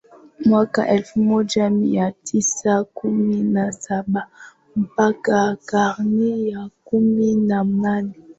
mwaka 0.45 0.87
elfu 0.87 1.19
moja 1.19 1.69
mia 1.69 2.11
tisa 2.11 2.83
kumi 2.83 3.41
na 3.43 3.71
sabaMpaka 3.71 5.57
karne 5.65 6.49
ya 6.49 6.69
kumi 6.85 7.35
na 7.35 7.63
nane 7.63 8.13